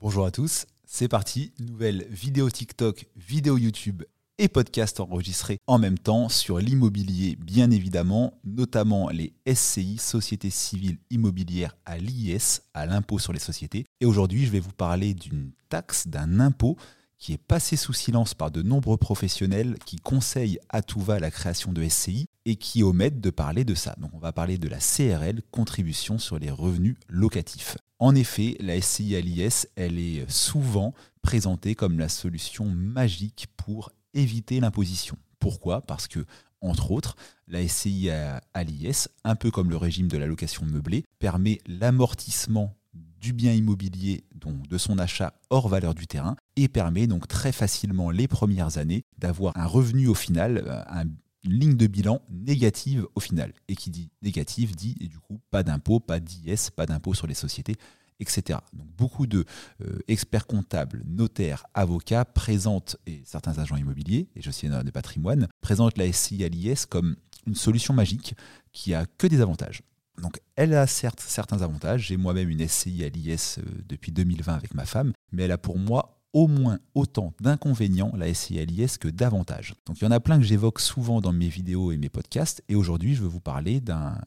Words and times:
Bonjour 0.00 0.26
à 0.26 0.30
tous, 0.30 0.66
c'est 0.86 1.08
parti, 1.08 1.52
nouvelle 1.58 2.06
vidéo 2.08 2.48
TikTok, 2.48 3.06
vidéo 3.16 3.58
YouTube 3.58 4.04
et 4.38 4.46
podcast 4.46 5.00
enregistrés 5.00 5.58
en 5.66 5.80
même 5.80 5.98
temps 5.98 6.28
sur 6.28 6.60
l'immobilier 6.60 7.34
bien 7.34 7.72
évidemment, 7.72 8.38
notamment 8.44 9.08
les 9.08 9.32
SCI, 9.52 9.98
Sociétés 9.98 10.50
civiles 10.50 10.98
immobilières 11.10 11.76
à 11.84 11.98
l'IS, 11.98 12.62
à 12.74 12.86
l'impôt 12.86 13.18
sur 13.18 13.32
les 13.32 13.40
sociétés. 13.40 13.86
Et 14.00 14.06
aujourd'hui 14.06 14.46
je 14.46 14.52
vais 14.52 14.60
vous 14.60 14.70
parler 14.70 15.14
d'une 15.14 15.50
taxe, 15.68 16.06
d'un 16.06 16.38
impôt 16.38 16.76
qui 17.18 17.32
est 17.32 17.38
passé 17.38 17.76
sous 17.76 17.92
silence 17.92 18.34
par 18.34 18.50
de 18.50 18.62
nombreux 18.62 18.96
professionnels 18.96 19.76
qui 19.84 19.96
conseillent 19.96 20.60
à 20.68 20.82
tout 20.82 21.00
va 21.00 21.18
la 21.18 21.30
création 21.30 21.72
de 21.72 21.86
SCI 21.86 22.26
et 22.44 22.56
qui 22.56 22.82
omettent 22.82 23.20
de 23.20 23.30
parler 23.30 23.64
de 23.64 23.74
ça. 23.74 23.94
Donc 23.98 24.10
on 24.14 24.18
va 24.18 24.32
parler 24.32 24.56
de 24.56 24.68
la 24.68 24.78
CRL, 24.78 25.42
contribution 25.50 26.18
sur 26.18 26.38
les 26.38 26.50
revenus 26.50 26.96
locatifs. 27.08 27.76
En 27.98 28.14
effet, 28.14 28.56
la 28.60 28.80
SCI 28.80 29.16
à 29.16 29.20
l'IS, 29.20 29.66
elle 29.74 29.98
est 29.98 30.30
souvent 30.30 30.94
présentée 31.20 31.74
comme 31.74 31.98
la 31.98 32.08
solution 32.08 32.64
magique 32.66 33.48
pour 33.56 33.90
éviter 34.14 34.60
l'imposition. 34.60 35.18
Pourquoi? 35.40 35.80
Parce 35.82 36.06
que, 36.06 36.24
entre 36.60 36.92
autres, 36.92 37.16
la 37.48 37.66
SCI 37.66 38.10
à 38.10 38.64
l'IS, 38.64 39.08
un 39.24 39.34
peu 39.34 39.50
comme 39.50 39.70
le 39.70 39.76
régime 39.76 40.08
de 40.08 40.16
la 40.16 40.26
location 40.26 40.64
meublée, 40.64 41.04
permet 41.18 41.60
l'amortissement 41.66 42.76
du 43.20 43.32
bien 43.32 43.52
immobilier, 43.52 44.24
donc 44.34 44.66
de 44.68 44.78
son 44.78 44.98
achat 44.98 45.34
hors 45.50 45.68
valeur 45.68 45.94
du 45.94 46.06
terrain, 46.06 46.36
et 46.56 46.68
permet 46.68 47.06
donc 47.06 47.28
très 47.28 47.52
facilement 47.52 48.10
les 48.10 48.28
premières 48.28 48.78
années 48.78 49.04
d'avoir 49.18 49.56
un 49.56 49.66
revenu 49.66 50.08
au 50.08 50.14
final, 50.14 50.62
euh, 50.66 51.04
une 51.44 51.52
ligne 51.52 51.76
de 51.76 51.86
bilan 51.86 52.20
négative 52.30 53.06
au 53.14 53.20
final. 53.20 53.52
Et 53.68 53.76
qui 53.76 53.90
dit 53.90 54.10
négative 54.22 54.74
dit 54.74 54.96
et 55.00 55.06
du 55.06 55.18
coup 55.18 55.40
pas 55.50 55.62
d'impôt, 55.62 56.00
pas 56.00 56.20
d'IS, 56.20 56.70
pas 56.74 56.86
d'impôt 56.86 57.14
sur 57.14 57.26
les 57.26 57.34
sociétés, 57.34 57.76
etc. 58.20 58.58
Donc 58.72 58.88
beaucoup 58.96 59.26
de 59.26 59.44
euh, 59.82 59.98
experts 60.08 60.46
comptables, 60.46 61.02
notaires, 61.06 61.64
avocats 61.74 62.24
présentent, 62.24 62.96
et 63.06 63.22
certains 63.24 63.58
agents 63.58 63.76
immobiliers, 63.76 64.28
et 64.34 64.42
gestionnaires 64.42 64.84
de 64.84 64.90
patrimoine, 64.90 65.48
présentent 65.60 65.98
la 65.98 66.10
SCI 66.12 66.44
à 66.44 66.48
l'IS 66.48 66.86
comme 66.86 67.16
une 67.46 67.54
solution 67.54 67.94
magique 67.94 68.34
qui 68.72 68.94
a 68.94 69.06
que 69.06 69.26
des 69.26 69.40
avantages. 69.40 69.82
Donc 70.20 70.40
elle 70.56 70.74
a 70.74 70.86
certes 70.86 71.20
certains 71.20 71.62
avantages. 71.62 72.06
J'ai 72.08 72.16
moi-même 72.16 72.50
une 72.50 72.66
SCI 72.66 73.04
à 73.04 73.08
l'IS 73.08 73.58
euh, 73.58 73.62
depuis 73.88 74.12
2020 74.12 74.54
avec 74.54 74.74
ma 74.74 74.84
femme, 74.84 75.12
mais 75.32 75.44
elle 75.44 75.52
a 75.52 75.58
pour 75.58 75.78
moi 75.78 76.18
au 76.34 76.46
moins 76.46 76.78
autant 76.94 77.32
d'inconvénients, 77.40 78.12
la 78.16 78.32
SCI 78.32 78.60
à 78.60 78.64
l'IS, 78.64 78.98
que 78.98 79.08
d'avantages. 79.08 79.74
Donc 79.86 80.00
il 80.00 80.04
y 80.04 80.06
en 80.06 80.10
a 80.10 80.20
plein 80.20 80.38
que 80.38 80.44
j'évoque 80.44 80.80
souvent 80.80 81.20
dans 81.20 81.32
mes 81.32 81.48
vidéos 81.48 81.90
et 81.90 81.96
mes 81.96 82.10
podcasts, 82.10 82.62
et 82.68 82.74
aujourd'hui 82.74 83.14
je 83.14 83.22
veux 83.22 83.28
vous 83.28 83.40
parler 83.40 83.80
d'un 83.80 84.18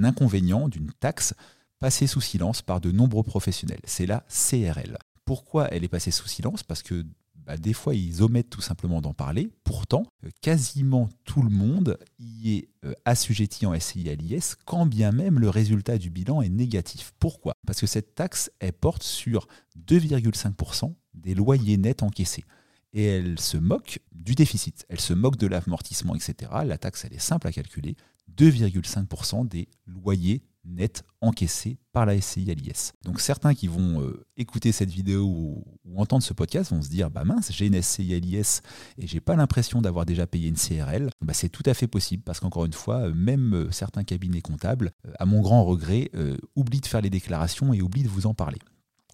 inconvénient, 0.00 0.68
d'une 0.68 0.92
taxe 0.92 1.34
passée 1.80 2.06
sous 2.06 2.20
silence 2.20 2.62
par 2.62 2.80
de 2.80 2.92
nombreux 2.92 3.24
professionnels. 3.24 3.80
C'est 3.84 4.06
la 4.06 4.24
CRL. 4.28 4.96
Pourquoi 5.24 5.68
elle 5.68 5.82
est 5.82 5.88
passée 5.88 6.10
sous 6.10 6.28
silence? 6.28 6.62
Parce 6.62 6.82
que 6.82 7.04
bah, 7.50 7.56
des 7.56 7.72
fois, 7.72 7.96
ils 7.96 8.22
omettent 8.22 8.48
tout 8.48 8.60
simplement 8.60 9.00
d'en 9.00 9.12
parler. 9.12 9.50
Pourtant, 9.64 10.06
euh, 10.24 10.28
quasiment 10.40 11.08
tout 11.24 11.42
le 11.42 11.50
monde 11.50 11.98
y 12.20 12.54
est 12.54 12.68
euh, 12.84 12.92
assujetti 13.04 13.66
en 13.66 13.76
SCI 13.76 14.08
à 14.08 14.14
l'IS, 14.14 14.54
quand 14.64 14.86
bien 14.86 15.10
même 15.10 15.40
le 15.40 15.50
résultat 15.50 15.98
du 15.98 16.10
bilan 16.10 16.42
est 16.42 16.48
négatif. 16.48 17.12
Pourquoi? 17.18 17.54
Parce 17.66 17.80
que 17.80 17.88
cette 17.88 18.14
taxe, 18.14 18.52
elle 18.60 18.72
porte 18.72 19.02
sur 19.02 19.48
2,5% 19.84 20.94
des 21.14 21.34
loyers 21.34 21.76
nets 21.76 22.04
encaissés. 22.04 22.44
Et 22.92 23.04
elle 23.06 23.40
se 23.40 23.56
moque 23.56 23.98
du 24.12 24.36
déficit, 24.36 24.86
elle 24.88 25.00
se 25.00 25.12
moque 25.12 25.36
de 25.36 25.48
l'amortissement, 25.48 26.14
etc. 26.14 26.52
La 26.64 26.78
taxe, 26.78 27.04
elle 27.04 27.14
est 27.14 27.18
simple 27.18 27.48
à 27.48 27.52
calculer. 27.52 27.96
2,5% 28.36 29.48
des 29.48 29.66
loyers 29.86 30.44
net 30.64 31.02
encaissé 31.20 31.78
par 31.92 32.06
la 32.06 32.20
SCI 32.20 32.50
à 32.50 32.54
l'IS. 32.54 32.92
Donc 33.04 33.20
certains 33.20 33.54
qui 33.54 33.66
vont 33.66 34.02
euh, 34.02 34.24
écouter 34.36 34.72
cette 34.72 34.90
vidéo 34.90 35.24
ou, 35.24 35.64
entendre 35.96 36.22
ce 36.22 36.32
podcast 36.32 36.70
vont 36.70 36.82
se 36.82 36.88
dire 36.88 37.10
bah 37.10 37.24
mince, 37.24 37.50
j'ai 37.52 37.66
une 37.66 37.80
SCI 37.80 38.14
à 38.14 38.18
l'IS 38.18 38.62
et 38.96 39.06
j'ai 39.06 39.20
pas 39.20 39.36
l'impression 39.36 39.82
d'avoir 39.82 40.06
déjà 40.06 40.26
payé 40.26 40.48
une 40.48 40.56
CRL. 40.56 41.10
Bah, 41.20 41.34
c'est 41.34 41.48
tout 41.48 41.64
à 41.66 41.74
fait 41.74 41.88
possible 41.88 42.22
parce 42.22 42.40
qu'encore 42.40 42.64
une 42.64 42.72
fois, 42.72 43.08
euh, 43.08 43.14
même 43.14 43.54
euh, 43.54 43.70
certains 43.70 44.04
cabinets 44.04 44.42
comptables, 44.42 44.92
à 45.18 45.26
mon 45.26 45.40
grand 45.40 45.64
regret, 45.64 46.10
oublient 46.54 46.80
de 46.80 46.86
faire 46.86 47.00
les 47.00 47.10
déclarations 47.10 47.72
et 47.72 47.82
oublient 47.82 48.02
de 48.02 48.08
vous 48.08 48.26
en 48.26 48.34
parler. 48.34 48.58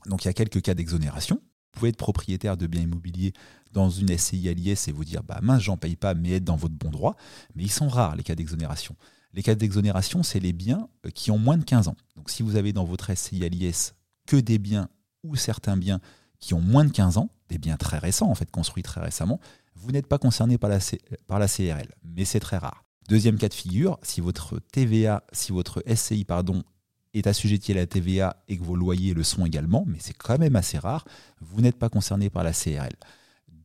Donc 0.07 0.25
il 0.25 0.29
y 0.29 0.31
a 0.31 0.35
quelques 0.35 0.63
cas 0.63 0.75
d'exonération. 0.75 1.37
Vous 1.37 1.81
pouvez 1.81 1.89
être 1.91 1.97
propriétaire 1.97 2.57
de 2.57 2.67
biens 2.67 2.83
immobiliers 2.83 3.33
dans 3.73 3.91
une 3.91 4.17
SCI 4.17 4.49
à 4.49 4.53
l'IS 4.55 4.89
et 4.89 4.93
vous 4.93 5.05
dire 5.05 5.23
bah 5.23 5.39
mince, 5.43 5.63
j'en 5.63 5.77
paye 5.77 5.97
pas, 5.97 6.15
mais 6.15 6.33
être 6.33 6.45
dans 6.45 6.57
votre 6.57 6.75
bon 6.75 6.91
droit. 6.91 7.17
Mais 7.55 7.65
ils 7.65 7.71
sont 7.71 7.89
rares 7.89 8.17
les 8.17 8.23
cas 8.23 8.35
d'exonération. 8.35 8.97
Les 9.37 9.43
cas 9.43 9.55
d'exonération, 9.55 10.23
c'est 10.23 10.41
les 10.41 10.55
biens 10.55 10.89
euh, 11.05 11.11
qui 11.11 11.31
ont 11.31 11.39
moins 11.39 11.59
de 11.59 11.65
15 11.65 11.89
ans. 11.89 11.97
Donc 12.17 12.31
si 12.31 12.43
vous 12.43 12.57
avez 12.57 12.73
dans 12.73 12.85
votre 12.85 13.15
SCI 13.15 13.45
à 13.45 13.49
l'IS 13.49 13.95
que 14.27 14.37
des 14.37 14.59
biens 14.59 14.89
ou 15.23 15.37
certains 15.37 15.77
biens 15.77 16.01
qui 16.41 16.55
ont 16.55 16.61
moins 16.61 16.87
de 16.87 16.91
15 16.91 17.19
ans, 17.19 17.29
des 17.51 17.59
biens 17.59 17.77
très 17.77 17.99
récents 17.99 18.31
en 18.31 18.35
fait, 18.35 18.51
construits 18.51 18.83
très 18.83 19.03
récemment, 19.03 19.39
vous 19.75 19.93
n'êtes 19.93 20.07
pas 20.07 20.19
concerné 20.19 20.57
par 20.57 20.71
la, 20.71 20.79
CRL, 21.49 21.89
mais 22.03 22.25
c'est 22.25 22.41
très 22.41 22.57
rare. 22.57 22.85
Deuxième 23.11 23.37
cas 23.37 23.49
de 23.49 23.55
figure, 23.55 23.99
si 24.03 24.23
votre 24.23 24.59
TVA, 24.73 25.23
si 25.33 25.53
votre 25.53 25.85
SCI 25.95 26.25
pardon, 26.25 26.63
est 27.13 27.27
assujetti 27.27 27.73
à 27.73 27.77
la 27.77 27.87
TVA 27.87 28.43
et 28.49 28.57
que 28.57 28.65
vos 28.65 28.75
loyers 28.75 29.13
le 29.13 29.23
sont 29.23 29.45
également, 29.45 29.85
mais 29.87 29.99
c'est 30.01 30.15
quand 30.15 30.39
même 30.39 30.57
assez 30.57 30.79
rare, 30.79 31.05
vous 31.41 31.61
n'êtes 31.61 31.79
pas 31.79 31.91
concerné 31.91 32.31
par 32.31 32.43
la 32.43 32.53
CRL. 32.53 32.97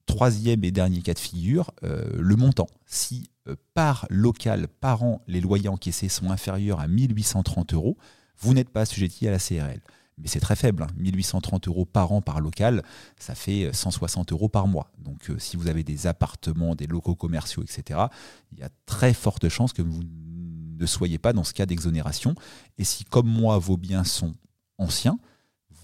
Troisième 0.06 0.66
et 0.66 0.72
dernier 0.72 1.02
cas 1.02 1.14
de 1.14 1.20
figure, 1.20 1.72
euh, 1.84 2.04
le 2.20 2.36
montant. 2.36 2.68
Si 2.86 3.31
par 3.74 4.06
local, 4.10 4.68
par 4.68 5.04
an, 5.04 5.22
les 5.28 5.42
loyers 5.42 5.70
encaissés 5.70 6.10
sont 6.10 6.32
inférieurs 6.32 6.80
à 6.80 6.88
1830 6.88 7.74
euros, 7.74 7.98
vous 8.38 8.54
n'êtes 8.54 8.70
pas 8.70 8.82
assujetti 8.82 9.28
à 9.28 9.32
la 9.32 9.40
CRL. 9.40 9.82
Mais 10.18 10.28
c'est 10.28 10.40
très 10.40 10.56
faible, 10.56 10.86
1830 10.98 11.54
hein. 11.68 11.72
euros 11.72 11.86
par 11.86 12.12
an 12.12 12.22
par 12.22 12.42
local, 12.42 12.84
ça 13.18 13.34
fait 13.34 13.72
160 13.74 14.32
euros 14.32 14.50
par 14.50 14.68
mois. 14.68 14.92
Donc 15.00 15.30
euh, 15.30 15.40
si 15.40 15.58
vous 15.58 15.68
avez 15.68 15.84
des 15.84 16.06
appartements, 16.06 16.76
des 16.76 16.88
locaux 16.88 17.16
commerciaux, 17.16 17.64
etc., 17.64 18.00
il 18.52 18.60
y 18.60 18.64
a 18.64 18.70
très 18.86 19.14
forte 19.14 19.50
chance 19.50 19.74
que 19.74 19.82
vous 19.82 20.02
ne 20.04 20.86
soyez 20.86 21.18
pas 21.18 21.34
dans 21.34 21.44
ce 21.44 21.54
cas 21.54 21.66
d'exonération. 21.66 22.36
Et 22.78 22.84
si, 22.84 23.04
comme 23.06 23.28
moi, 23.28 23.58
vos 23.58 23.78
biens 23.78 24.04
sont 24.04 24.34
anciens, 24.78 25.18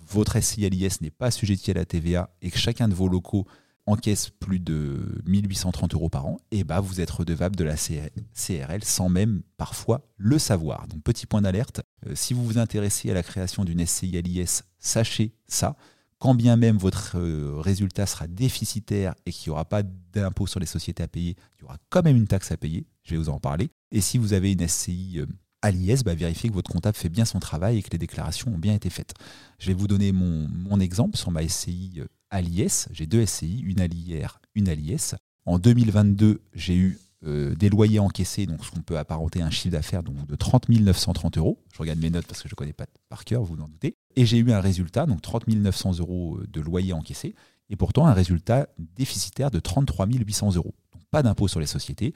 votre 0.10 0.40
SCI 0.40 0.70
n'est 1.02 1.12
pas 1.12 1.28
assujetti 1.28 1.72
à 1.72 1.76
la 1.76 1.86
TVA 1.86 2.30
et 2.42 2.52
que 2.52 2.58
chacun 2.58 2.88
de 2.88 2.94
vos 2.94 3.08
locaux 3.08 3.46
encaisse 3.88 4.30
plus 4.30 4.60
de 4.60 5.22
1830 5.26 5.96
euros 5.96 6.10
par 6.10 6.26
an, 6.26 6.38
et 6.52 6.64
bah 6.64 6.82
vous 6.82 7.02
êtes 7.02 7.10
redevable 7.10 7.56
de 7.56 7.64
la 7.64 7.76
CRL 7.76 8.84
sans 8.84 9.10
même 9.10 9.42
parfois 9.56 10.06
le 10.18 10.38
savoir. 10.38 10.88
Donc 10.88 11.02
petit 11.04 11.26
point 11.26 11.42
d'alerte, 11.42 11.82
euh, 12.06 12.12
si 12.14 12.34
vous 12.34 12.46
vous 12.46 12.58
intéressez 12.58 13.10
à 13.10 13.14
la 13.14 13.24
création 13.24 13.64
d'une 13.64 13.84
SCI 13.86 14.18
à 14.18 14.22
l'IS, 14.22 14.64
sachez 14.78 15.34
ça. 15.48 15.76
Quand 16.20 16.36
bien 16.36 16.58
même 16.58 16.78
votre 16.78 17.18
euh, 17.18 17.60
résultat 17.60 18.06
sera 18.06 18.28
déficitaire 18.28 19.16
et 19.26 19.32
qu'il 19.32 19.50
n'y 19.50 19.54
aura 19.54 19.66
pas 19.66 19.84
d'impôt 19.84 20.48
sur 20.48 20.60
les 20.60 20.66
sociétés 20.66 21.04
à 21.04 21.08
payer, 21.08 21.36
il 21.58 21.62
y 21.62 21.64
aura 21.64 21.78
quand 21.90 22.04
même 22.04 22.18
une 22.18 22.28
taxe 22.28 22.52
à 22.52 22.58
payer, 22.58 22.88
je 23.04 23.12
vais 23.12 23.18
vous 23.18 23.30
en 23.30 23.40
parler. 23.40 23.70
Et 23.92 24.02
si 24.02 24.18
vous 24.18 24.34
avez 24.34 24.52
une 24.52 24.68
SCI 24.68 25.20
euh, 25.20 25.26
à 25.62 25.72
l'IS, 25.72 26.04
bah, 26.04 26.14
vérifiez 26.14 26.50
que 26.50 26.56
votre 26.56 26.72
comptable 26.72 26.98
fait 26.98 27.10
bien 27.10 27.24
son 27.24 27.40
travail 27.40 27.78
et 27.78 27.84
que 27.84 27.90
les 27.92 27.98
déclarations 27.98 28.54
ont 28.54 28.58
bien 28.58 28.74
été 28.74 28.90
faites. 28.90 29.14
Je 29.60 29.68
vais 29.68 29.74
vous 29.74 29.88
donner 29.88 30.12
mon, 30.12 30.48
mon 30.50 30.80
exemple 30.80 31.18
sur 31.18 31.32
ma 31.32 31.48
SCI 31.48 32.02
à 32.30 32.42
l'IS. 32.42 32.88
J'ai 32.92 33.08
deux 33.08 33.26
SCI, 33.26 33.60
une 33.60 33.80
à 33.80 33.88
l'IR, 33.88 34.40
une 34.56 34.70
à 34.70 34.76
l'IS. 34.76 35.16
En 35.46 35.60
2022, 35.60 36.42
j'ai 36.54 36.76
eu 36.76 37.00
euh, 37.26 37.56
des 37.56 37.70
loyers 37.70 38.00
encaissés, 38.00 38.46
donc 38.46 38.64
ce 38.64 38.70
qu'on 38.72 38.82
peut 38.82 38.98
apparenter 38.98 39.42
à 39.42 39.46
un 39.46 39.50
chiffre 39.50 39.72
d'affaires 39.72 40.04
de 40.04 40.36
30 40.36 40.70
930 40.70 41.38
euros. 41.38 41.64
Je 41.74 41.80
regarde 41.80 42.00
mes 42.00 42.10
notes 42.10 42.28
parce 42.28 42.44
que 42.44 42.48
je 42.48 42.54
ne 42.54 42.58
connais 42.58 42.74
pas 42.74 42.86
par 43.10 43.26
cœur, 43.26 43.44
vous 43.44 43.56
en 43.56 43.68
doutez. 43.68 43.96
Et 44.16 44.26
j'ai 44.26 44.38
eu 44.38 44.52
un 44.52 44.60
résultat, 44.60 45.06
donc 45.06 45.22
30 45.22 45.48
900 45.48 46.00
euros 46.00 46.40
de 46.48 46.62
loyers 46.62 46.94
encaissés, 46.94 47.34
et 47.70 47.76
pourtant 47.76 48.06
un 48.06 48.14
résultat 48.14 48.68
déficitaire 48.78 49.50
de 49.50 49.60
33 49.60 50.08
800 50.08 50.56
euros. 50.56 50.76
Donc 50.94 51.04
pas 51.10 51.24
d'impôt 51.24 51.48
sur 51.48 51.60
les 51.60 51.66
sociétés. 51.66 52.14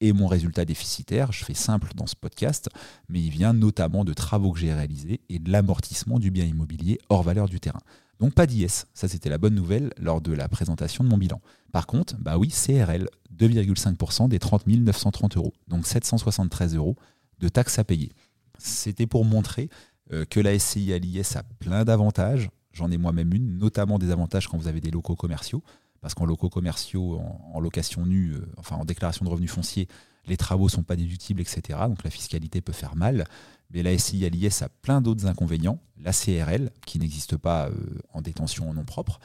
Et 0.00 0.12
mon 0.12 0.26
résultat 0.26 0.64
déficitaire, 0.64 1.30
je 1.30 1.44
fais 1.44 1.54
simple 1.54 1.92
dans 1.94 2.08
ce 2.08 2.16
podcast, 2.16 2.68
mais 3.08 3.20
il 3.20 3.30
vient 3.30 3.52
notamment 3.52 4.04
de 4.04 4.12
travaux 4.12 4.50
que 4.50 4.58
j'ai 4.58 4.74
réalisés 4.74 5.20
et 5.28 5.38
de 5.38 5.50
l'amortissement 5.50 6.18
du 6.18 6.32
bien 6.32 6.44
immobilier 6.44 6.98
hors 7.08 7.22
valeur 7.22 7.48
du 7.48 7.60
terrain. 7.60 7.78
Donc 8.20 8.34
pas 8.34 8.46
d'IS, 8.46 8.86
ça 8.94 9.08
c'était 9.08 9.28
la 9.28 9.38
bonne 9.38 9.54
nouvelle 9.54 9.92
lors 9.98 10.20
de 10.20 10.32
la 10.32 10.48
présentation 10.48 11.02
de 11.02 11.08
mon 11.08 11.18
bilan. 11.18 11.40
Par 11.72 11.86
contre, 11.86 12.16
bah 12.18 12.38
oui, 12.38 12.48
CRL, 12.48 13.08
2,5% 13.36 14.28
des 14.28 14.38
30 14.38 14.66
930 14.66 15.36
euros, 15.36 15.52
donc 15.68 15.86
773 15.86 16.76
euros 16.76 16.96
de 17.40 17.48
taxes 17.48 17.78
à 17.78 17.84
payer. 17.84 18.12
C'était 18.58 19.06
pour 19.06 19.24
montrer 19.24 19.68
euh, 20.12 20.24
que 20.24 20.40
la 20.40 20.58
SCI 20.58 20.92
à 20.92 20.98
l'IS 20.98 21.36
a 21.36 21.42
plein 21.58 21.84
d'avantages, 21.84 22.50
j'en 22.72 22.90
ai 22.90 22.98
moi-même 22.98 23.32
une, 23.34 23.58
notamment 23.58 23.98
des 23.98 24.10
avantages 24.10 24.48
quand 24.48 24.58
vous 24.58 24.68
avez 24.68 24.80
des 24.80 24.90
locaux 24.90 25.16
commerciaux, 25.16 25.62
parce 26.00 26.14
qu'en 26.14 26.26
locaux 26.26 26.50
commerciaux, 26.50 27.20
en, 27.52 27.60
location 27.60 28.04
nue, 28.04 28.32
euh, 28.32 28.46
enfin 28.58 28.76
en 28.76 28.84
déclaration 28.84 29.24
de 29.24 29.30
revenus 29.30 29.50
fonciers, 29.50 29.88
les 30.26 30.36
travaux 30.36 30.66
ne 30.66 30.70
sont 30.70 30.82
pas 30.82 30.96
déductibles, 30.96 31.40
etc. 31.40 31.78
Donc 31.88 32.04
la 32.04 32.10
fiscalité 32.10 32.60
peut 32.60 32.72
faire 32.72 32.96
mal. 32.96 33.24
Mais 33.72 33.82
la 33.82 33.96
SCI 33.96 34.24
à 34.26 34.28
l'IS 34.28 34.62
a 34.62 34.68
plein 34.68 35.00
d'autres 35.00 35.26
inconvénients. 35.26 35.78
La 35.96 36.12
CRL, 36.12 36.70
qui 36.86 36.98
n'existe 36.98 37.36
pas 37.36 37.68
euh, 37.68 37.72
en 38.12 38.20
détention 38.20 38.68
en 38.68 38.74
nom 38.74 38.84
propre. 38.84 39.18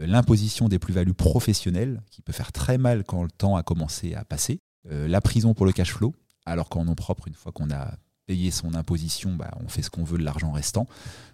Euh, 0.00 0.06
l'imposition 0.06 0.68
des 0.68 0.78
plus-values 0.78 1.14
professionnelles, 1.14 2.02
qui 2.10 2.20
peut 2.20 2.32
faire 2.32 2.52
très 2.52 2.76
mal 2.76 3.04
quand 3.04 3.22
le 3.22 3.30
temps 3.30 3.56
a 3.56 3.62
commencé 3.62 4.14
à 4.14 4.24
passer. 4.24 4.58
Euh, 4.90 5.08
la 5.08 5.20
prison 5.20 5.54
pour 5.54 5.64
le 5.64 5.72
cash 5.72 5.92
flow, 5.92 6.14
alors 6.44 6.68
qu'en 6.68 6.84
nom 6.84 6.94
propre, 6.94 7.28
une 7.28 7.34
fois 7.34 7.52
qu'on 7.52 7.70
a 7.70 7.94
payer 8.26 8.50
son 8.50 8.74
imposition, 8.74 9.34
bah, 9.34 9.50
on 9.64 9.68
fait 9.68 9.82
ce 9.82 9.90
qu'on 9.90 10.04
veut 10.04 10.18
de 10.18 10.24
l'argent 10.24 10.52
restant. 10.52 10.86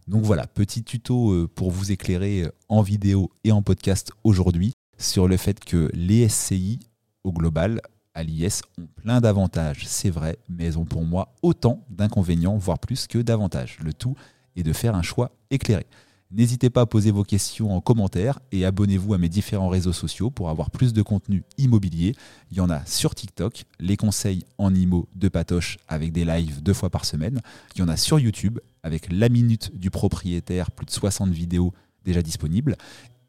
Donc 0.06 0.24
voilà, 0.24 0.46
petit 0.46 0.82
tuto 0.82 1.48
pour 1.54 1.70
vous 1.70 1.92
éclairer 1.92 2.48
en 2.68 2.82
vidéo 2.82 3.30
et 3.44 3.52
en 3.52 3.62
podcast 3.62 4.12
aujourd'hui 4.24 4.72
sur 4.98 5.28
le 5.28 5.36
fait 5.36 5.64
que 5.64 5.88
les 5.94 6.28
SCI 6.28 6.80
au 7.22 7.32
global 7.32 7.80
l'IS 8.22 8.62
ont 8.78 8.86
plein 8.96 9.20
d'avantages, 9.20 9.86
c'est 9.86 10.10
vrai, 10.10 10.38
mais 10.48 10.64
elles 10.64 10.78
ont 10.78 10.84
pour 10.84 11.04
moi 11.04 11.34
autant 11.42 11.84
d'inconvénients, 11.90 12.56
voire 12.56 12.78
plus 12.78 13.06
que 13.06 13.18
d'avantages. 13.18 13.78
Le 13.82 13.92
tout 13.92 14.14
est 14.56 14.62
de 14.62 14.72
faire 14.72 14.94
un 14.94 15.02
choix 15.02 15.32
éclairé. 15.50 15.86
N'hésitez 16.32 16.70
pas 16.70 16.82
à 16.82 16.86
poser 16.86 17.10
vos 17.10 17.24
questions 17.24 17.74
en 17.74 17.80
commentaire 17.80 18.38
et 18.52 18.64
abonnez-vous 18.64 19.14
à 19.14 19.18
mes 19.18 19.28
différents 19.28 19.68
réseaux 19.68 19.92
sociaux 19.92 20.30
pour 20.30 20.48
avoir 20.48 20.70
plus 20.70 20.92
de 20.92 21.02
contenu 21.02 21.42
immobilier. 21.58 22.14
Il 22.52 22.58
y 22.58 22.60
en 22.60 22.70
a 22.70 22.86
sur 22.86 23.16
TikTok, 23.16 23.64
les 23.80 23.96
conseils 23.96 24.44
en 24.56 24.72
IMO 24.72 25.08
de 25.16 25.28
Patoche 25.28 25.78
avec 25.88 26.12
des 26.12 26.24
lives 26.24 26.62
deux 26.62 26.72
fois 26.72 26.88
par 26.88 27.04
semaine. 27.04 27.40
Il 27.74 27.80
y 27.80 27.82
en 27.82 27.88
a 27.88 27.96
sur 27.96 28.20
YouTube 28.20 28.60
avec 28.84 29.12
la 29.12 29.28
minute 29.28 29.76
du 29.76 29.90
propriétaire, 29.90 30.70
plus 30.70 30.86
de 30.86 30.92
60 30.92 31.30
vidéos 31.30 31.74
déjà 32.04 32.22
disponibles. 32.22 32.76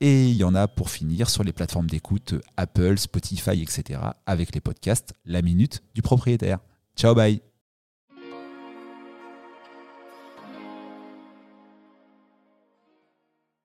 Et 0.01 0.25
il 0.30 0.36
y 0.36 0.44
en 0.44 0.56
a 0.56 0.68
pour 0.68 0.89
finir 0.89 1.30
sur 1.30 1.44
les 1.44 1.53
plateformes 1.53 1.88
d'écoute 1.88 2.33
Apple, 2.57 2.98
Spotify, 2.98 3.62
etc. 3.62 4.00
avec 4.25 4.53
les 4.56 4.59
podcasts 4.59 5.13
La 5.25 5.44
minute 5.44 5.83
du 5.94 6.01
propriétaire. 6.01 6.57
Ciao, 6.98 7.13
bye 7.13 7.50